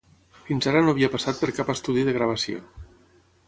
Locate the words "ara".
0.71-0.81